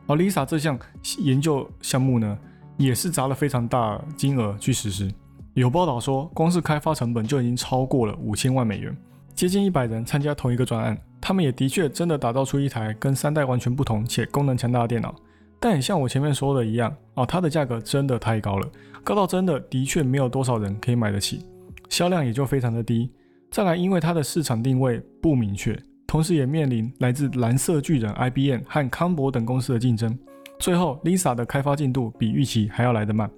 [0.06, 0.78] 而 Lisa 这项
[1.18, 2.38] 研究项目呢，
[2.76, 5.10] 也是砸了非常大金额去实施。
[5.54, 8.94] 有报道说，光是开发成本就已经超过了五千万美元，
[9.34, 10.98] 接近一百人参加同一个专案。
[11.20, 15.14] 他们也的确真的打造出一台跟三代完全不同且功能强大的电脑，
[15.58, 18.68] 但也像我前面说的一样哦，它的价格真的太高了，
[19.02, 21.46] 高到真的的确没有多少人可以买得起，
[21.88, 23.10] 销量也就非常的低。
[23.54, 30.18] 再来，因为它的市场定位不明确，同时也面临来自蓝色巨人 IBM 和康柏等公司的竞争，
[30.58, 33.30] 最后 Lisa 的开发进度比预期还要来得慢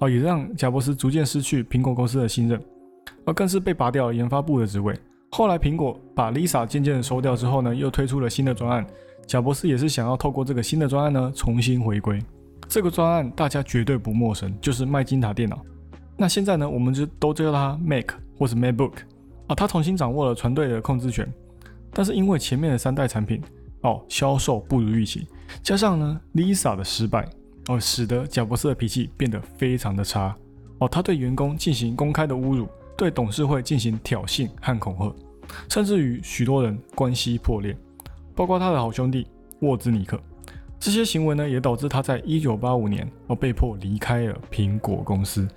[0.00, 2.60] 哦，也让贾伯斯逐渐失去苹果公司的信任，
[3.24, 4.92] 而更是被拔掉了研发部的职位。
[5.30, 8.84] 后来，苹果把 Lisa 渐渐的收掉之后呢，又推出了新的专案。
[9.24, 12.18] 贾伯斯也是想要透过这个新的专案呢，重新回归。
[12.66, 15.64] 这个专案大家绝对不陌生，就是麦金塔电脑。
[16.16, 18.06] 那现在呢，我们就都叫它 Mac
[18.36, 18.94] 或是 MacBook
[19.50, 19.54] 啊。
[19.54, 21.30] 他重新掌握了团队的控制权，
[21.92, 23.42] 但是因为前面的三代产品
[23.82, 25.26] 哦销售不如预期，
[25.62, 27.28] 加上呢 Lisa 的失败
[27.68, 30.34] 哦，使得贾伯斯的脾气变得非常的差
[30.78, 30.88] 哦。
[30.88, 32.68] 他对员工进行公开的侮辱。
[32.98, 35.14] 对董事会进行挑衅和恐吓，
[35.70, 37.74] 甚至与许多人关系破裂，
[38.34, 39.26] 包括他的好兄弟
[39.60, 40.20] 沃兹尼克。
[40.78, 45.48] 这些行为呢，也导致他在一九八五年而被迫离开了苹果公司。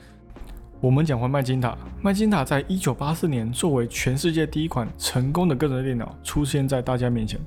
[0.84, 7.40] 我们讲回麦金塔，麦金塔在一九八四年作为全世界第一款成功的个人电脑出现在大家面前，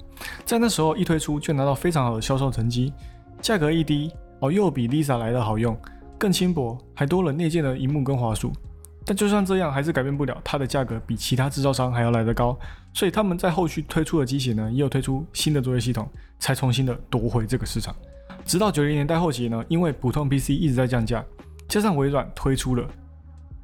[0.47, 2.95] 在那时候一推出就拿到非常好的销售成绩，
[3.43, 5.79] 价格一低哦，又比 Lisa 来的好用，
[6.17, 8.51] 更轻薄，还多了内建的荧幕跟滑鼠。
[9.05, 12.59] 但就算这样，还是改变不了它的价格比其他制造商还要来得高，
[12.95, 17.95] 所以他们在后续推出的机型呢，也有推出新的作业系统，才重新的夺回这个市场。
[18.47, 21.23] 直到九零年代后期呢，因为普通 PC 一直在降价，
[21.69, 22.89] 加上微软推出了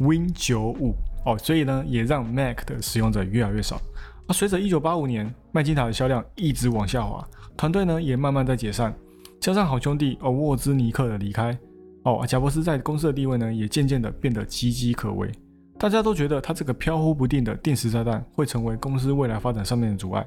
[0.03, 3.81] Win 九五哦，所以呢，也让 Mac 的使用者越来越少。
[4.27, 8.95] 而随着一九八五年麦金塔的销量一直往下滑，团队呢也慢慢在解散，
[9.41, 11.57] 加上好兄弟哦沃兹尼克的离开。
[12.05, 15.31] 哦，贾伯斯在公司的地位呢，也渐渐的变得岌岌可危。
[15.79, 20.25] 大家都觉得他这个飘忽不定的定时炸弹会成为公司未来发展上面的阻碍。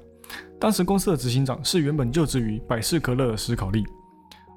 [0.60, 3.84] 当时公司的执行长是原本就职于百事可乐的史考利。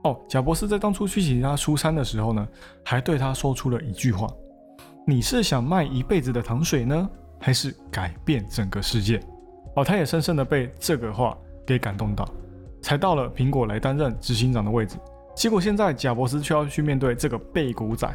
[0.03, 2.47] 哦，贾伯斯在当初去请他出餐的时候呢，
[2.85, 4.29] 还对他说出了一句话
[5.09, 7.09] ：“你是想卖一辈子的糖水呢，
[7.41, 9.19] 还是改变整个世界？”
[9.75, 11.35] 哦，他也深深的被这个话
[11.67, 12.29] 给感动到，
[12.83, 14.99] 才到了苹果来担任执行长的位置。
[15.35, 18.07] 结果现在贾伯斯却要去面对这个背骨仔，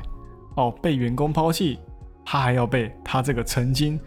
[0.56, 1.80] 哦，被员工抛弃，
[2.24, 4.00] 他还要被他这个曾经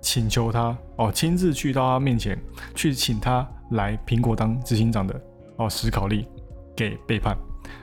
[0.00, 2.36] 请求他哦亲自去到他面前
[2.74, 5.14] 去请他来苹果当执行长的
[5.58, 6.26] 哦史考利
[6.74, 7.36] 给背叛，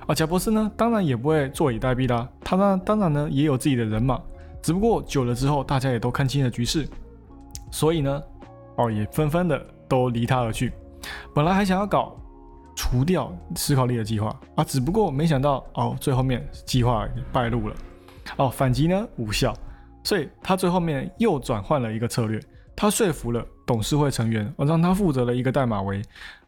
[0.06, 4.20] 而，贾伯斯呢当然也不会坐以待毙啦，他呢当然呢也有自己的人马，
[4.62, 6.88] 只不过久了之后大家也都看清了局势，
[7.72, 8.22] 所以呢
[8.78, 10.72] 哦也纷纷的都离他而去，
[11.34, 12.16] 本来还想要搞。
[12.76, 17.76] 除掉思考利的计划啊，只不过没想到哦，最后面计划败露了
[18.38, 19.54] 哦，反击呢无效，
[20.02, 22.42] 所以他最后面又转换了一个策略，
[22.78, 26.02] 他说服了董事会成员，哦，让他负责了一个代码为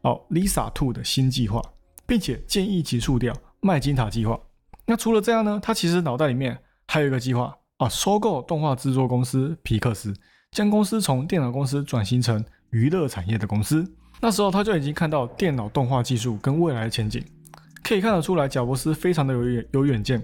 [0.03, 1.61] 哦 Lisa Two 的新计划，
[2.05, 4.39] 并且建议结束掉麦金塔计划。
[4.85, 10.13] 那除了这样呢，他其实脑袋里面还有一个计划啊，收购动画制作公司皮克斯，
[10.51, 13.83] 将公司从电脑公司转型成娱乐产业的公司。
[14.21, 17.25] 那时候他就已经看到电脑动画技术跟未来的前景，
[17.83, 20.21] 可以看得出来，贾伯斯非常的有远有远见。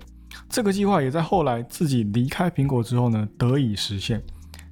[0.47, 4.21] 这个计划也在后来自己离开苹果之后呢得以实现。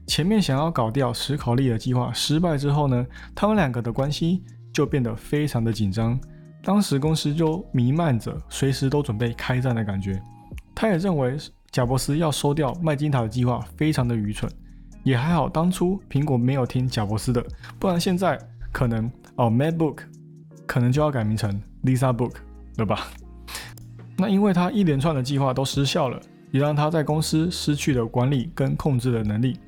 [0.06, 6.20] 前面想要搞掉史考利的计划失败之后呢，他们两个的关系就变得非常的紧张。
[6.62, 10.22] 当时公司就弥漫着随时都准备开战的感觉。
[10.76, 11.36] 他也认为
[11.76, 14.50] 贾伯斯要收掉麦金塔的计划非常的愚蠢。
[15.04, 17.46] 也还好，当初苹果没有听贾伯斯的，
[17.78, 18.40] 不然现在
[18.72, 19.98] 可能哦，MacBook
[20.66, 22.32] 可能就要改名成 Lisa Book
[22.78, 23.08] 了吧？
[24.16, 26.18] 那因为他一连串的计划都失效了，
[26.50, 29.60] 也让他在公司失去了管理跟控制的能力。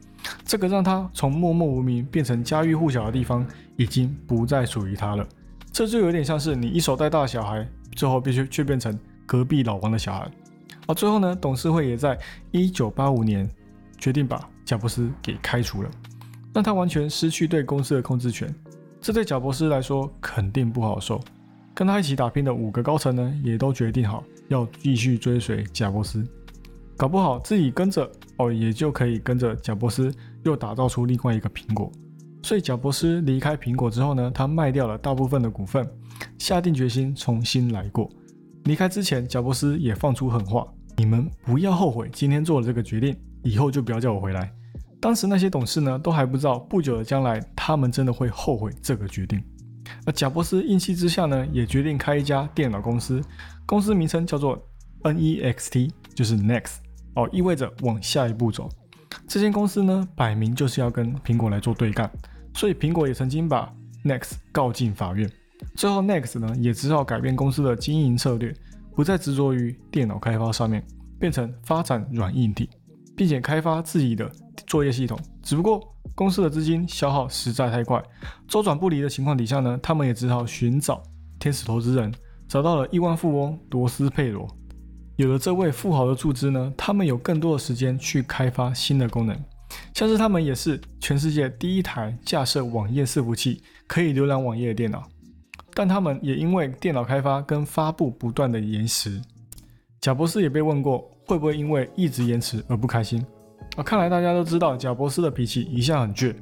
[0.46, 5.28] 这个让他从默默无名变成家喻户晓的地方，已经不再属于他了。
[5.74, 10.32] 这就有点像是你一手带大的小孩，最后必须却变成隔壁老王的小孩。
[10.88, 12.18] 而最后呢，董事会也在
[12.52, 13.48] 一九八五年
[13.98, 15.90] 决定把贾伯斯给开除了，
[16.54, 18.54] 让他完全失去对公司的控制权。
[19.02, 21.22] 这对贾伯斯来说肯定不好受。
[21.74, 26.26] 跟他一起打拼的五个高层呢，也都决定好要继续追随贾伯斯，
[26.96, 30.12] 搞不好自己跟着哦，也就可以跟着贾伯斯
[30.44, 31.92] 又打造出另外一个苹果。
[32.42, 35.88] 所以贾伯斯离开苹果之后呢，他卖掉了大部分的股份，
[36.40, 38.10] 下定决心重新来过。
[38.64, 40.68] 离开之前，贾伯斯也放出狠话：
[40.98, 44.52] 你们不要后悔今天做了这个决定，以后就不要叫我回来。
[45.00, 49.40] 当时那些董事呢，都还不知道不久的将来，他们真的会后悔这个决定。
[50.08, 53.22] 而贾伯斯一气之下呢，也决定开一家电脑公司，
[53.68, 54.60] 公司名称叫做
[55.04, 56.78] Next，就是 Next
[57.14, 58.68] 哦，意味着往下一步走。
[59.28, 62.12] 这间公司呢，摆明就是要跟苹果来做对干，
[62.56, 63.72] 所以苹果也曾经把
[64.04, 65.30] Next 告进法院。
[65.76, 68.52] 最后 Next 呢，也只好改变公司的经营策略，
[68.98, 70.84] 不再执着于电脑开发上面，
[71.20, 72.68] 变成发展软硬体，
[73.16, 74.28] 并且开发自己的。
[74.66, 75.80] 作业系统，只不过
[76.16, 78.04] 公司的资金消耗实在太快，
[78.48, 81.02] 周转不离的情况底下呢，他们也只好寻找
[81.40, 82.12] 天使投资人，
[82.48, 84.48] 找到了亿万富翁罗斯佩罗。
[85.16, 89.40] 有了这位富豪的注资呢，他们有更多的时间去开发新的功能，
[89.94, 95.08] 像是他们也是全世界第一台架设网页伺服器可以浏览网页的电脑，
[95.78, 99.22] 但他们也因为电脑开发跟发布不断的延迟，
[100.02, 103.24] 贾博士也被问过会不会因为一直延迟而不开心。
[103.76, 106.34] 啊，看来大家都知道贾伯斯的脾气一向很倔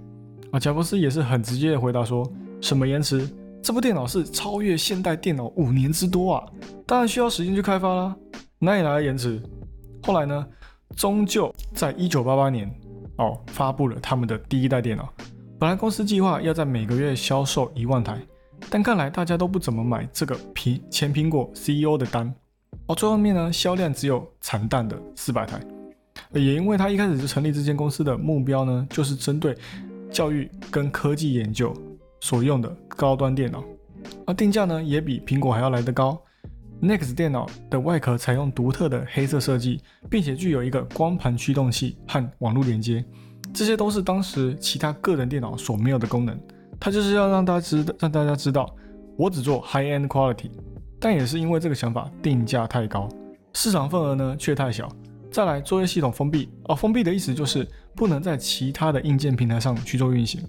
[0.51, 0.57] 啊。
[0.57, 2.25] 贾伯斯也是很直接的回答说
[2.63, 3.29] ：“什么延迟？
[3.61, 6.47] 这部电脑是超越现代电脑五年之多啊，
[6.85, 8.15] 当然需要时间去开发啦，
[8.57, 9.43] 哪里来的延迟？”
[10.03, 10.47] 后来呢，
[10.95, 12.73] 终究在一九八八年
[13.17, 15.13] 哦发布了他们的第一代电脑。
[15.59, 18.17] 本来公司计划要在每个月销售一万台，
[18.69, 22.33] 但看来大家都不怎么买这个苹前苹果 CEO 的单
[22.87, 25.59] 哦，最后面呢销量只有惨淡的四百台。
[26.33, 29.55] 也因为他一开始就成立这间公司的目标呢，就是针对
[30.11, 31.73] 教育跟科技研究
[32.19, 33.63] 所用的高端电脑，
[34.25, 36.19] 而定价呢也比苹果还要来得高。
[36.81, 43.03] Next 电脑的外壳采用独特的黑色设计，并且具有一个光盘驱动器和网络连接，
[43.53, 46.37] 这些都是当时其他个人电脑所没有的功能。
[46.85, 48.71] 它就是要让大家知道让大家知道，
[49.17, 50.51] 我只做 high end quality。
[50.99, 53.09] 但也是因为这个想法，定价太高，
[53.53, 54.87] 市场份额呢却太小。
[55.31, 60.39] 再来，作业系统封闭哦，封闭的意思就是不能在其他的硬件平台上去做运行，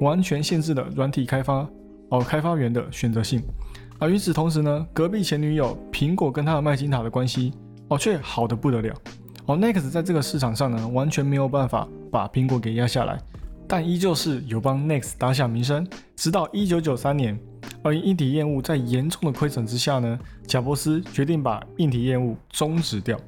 [0.00, 1.64] 完全限制了软体开发
[2.08, 3.40] 哦开发员的选择性。
[4.00, 7.52] 而与此同时呢，隔壁前女友苹果跟他的麦金塔的关系
[7.86, 8.92] 哦却好的不得了
[9.44, 9.56] 哦。
[9.56, 13.20] Next 在这个市场上呢，完全没有办法把苹果给压下来，
[13.68, 15.86] 但依旧是有帮 Next 打响名声。
[16.14, 17.38] 直到一九九三年，
[17.82, 23.18] 而硬体业务在严重的亏损之下呢，贾伯斯决定把硬体业务终止掉。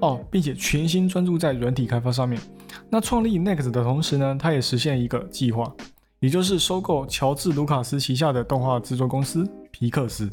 [0.00, 2.40] 哦，并且全心专注在软体开发上面。
[2.88, 5.72] 那创立 Next 的同时呢，他也实现一个计划，
[6.20, 10.28] 也就是收购乔治·卢卡斯旗下的动画制作公司皮克斯。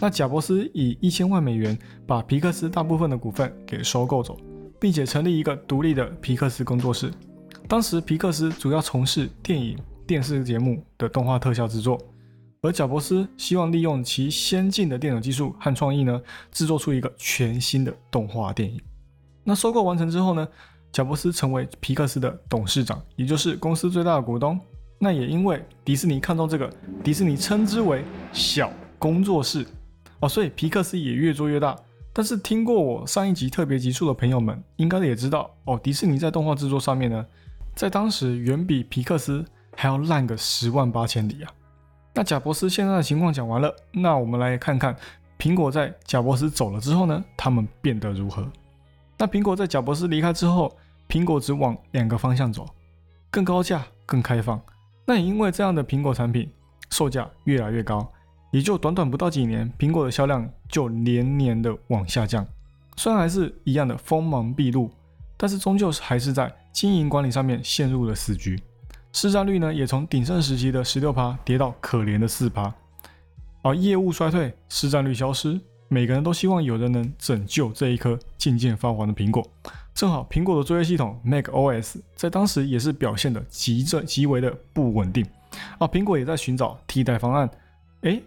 [0.00, 4.36] 那贾伯斯以一千万美元把皮克斯大部分的股份给收购走，
[4.78, 7.10] 并且成立一个独立的皮克斯工作室。
[7.72, 11.98] 当时皮克斯主要从事电影、电视节目的动画特效制作，
[12.60, 18.78] 而贾伯斯希望利用其先进的电脑技术和创意呢，制作出一个全新的动画电影。
[19.42, 20.46] 那收购完成之后呢？
[20.92, 24.60] 贾伯斯成为皮克斯的董事长，也就是公司最大的股东。
[24.98, 26.70] 那也因为迪士尼看中这个，
[27.02, 28.04] 迪士尼称之为
[28.34, 29.66] 小工作室
[30.20, 31.74] 哦，所以皮克斯也越做越大。
[32.12, 37.24] 但是听过我上一集特别集数的朋友们，应该也知道哦，迪士尼在动画制作上面呢，
[37.74, 39.44] 在当时远比皮克斯
[39.76, 41.52] 还要烂个十万八千里啊。
[42.14, 44.94] 那贾伯斯现在的情况讲完了，那我们来看看
[45.38, 48.46] 苹果在贾伯斯走了之后呢，他们变得如何？
[49.18, 50.76] 那苹果在贾伯斯离开之后，
[51.08, 52.66] 苹果只往两个方向走，
[53.30, 54.60] 更高价、更开放。
[55.06, 56.50] 那也因为这样的苹果产品
[56.90, 58.12] 售价越来越高，
[58.50, 62.46] 也就短短不到几年，苹果的销量就连年的往下降。
[62.96, 64.90] 虽然还是一样的锋芒毕露，
[65.42, 68.62] 但是终究是还是在经营管理上面陷入了死局。
[69.12, 72.72] 市占率呢也从鼎盛时期的十六趴跌到可怜的四趴。
[73.60, 79.44] 而业务衰退，市占率消失，每个人都希望有人能拯救这一颗渐渐发黄的苹果。
[79.92, 85.26] 正好苹果的作业系统 Mac OS 在当时也是表现的极正极为的不稳定。
[85.78, 87.50] 啊，苹果也在寻找替代方案。
[88.02, 88.22] 诶，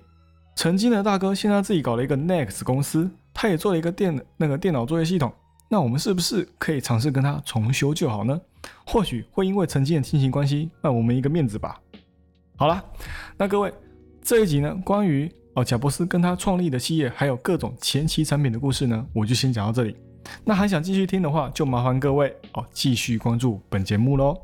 [0.57, 5.31] 曾经的大哥现在自己搞了一个 Next 公司，他也做了一个电那个电脑作业系统。
[5.67, 8.39] 那我们是不是可以尝试跟他重修旧好呢？
[8.85, 11.79] 或许会因为曾经的亲情关系，卖我们一个面子吧。
[12.55, 12.83] 好了，
[13.37, 13.73] 那各位
[14.21, 19.95] 这一集呢，关于哦贾伯斯跟他创立的企业，还有各种前期产品的故事呢，我就先讲到这里。
[20.43, 24.35] 那还想继续听的话，就麻烦各位哦继续关注本节目喽。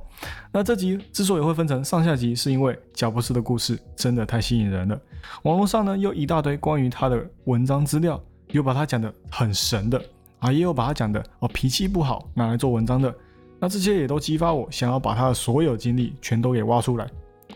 [0.52, 5.02] 那这集之所以会分成上下集，是因为贾伯斯的故事真的太吸引人了。
[5.44, 10.00] 网络上呢有一大堆关于他的文章资料，有把他讲的很神的
[10.42, 13.12] 啊，也有把他讲的哦脾气不好拿来做文章的。
[13.60, 17.10] 那这些也都激发我想要把他的所有经历全都给挖出来，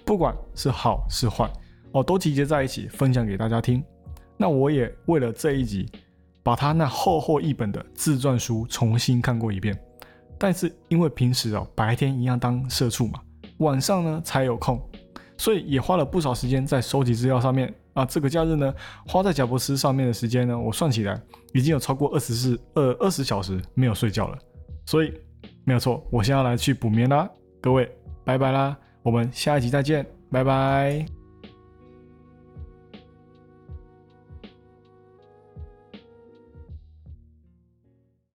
[0.05, 1.51] 不管是好是坏
[1.91, 3.83] 哦，都集结在一起分享给大家听。
[4.37, 5.85] 那我也为了这一集。
[6.43, 9.75] 把他那厚厚一本的自传书重新看过一遍，
[10.37, 13.19] 但是因为平时哦白天一样当社畜嘛，
[13.57, 14.79] 晚上呢才有空，
[15.39, 18.05] 所以也花了不少时间在收集资料上面啊。
[18.05, 18.71] 这个假日呢
[19.07, 21.19] 花在贾伯斯上面的时间呢，我算起来
[21.53, 24.37] 已经有超过二十四二二十小时没有睡觉了。
[24.85, 25.11] 所以
[25.63, 27.27] 没有错，我现在来去补眠啦。
[27.59, 27.91] 各位
[28.23, 31.24] 拜拜啦，我们下一集再见，拜拜。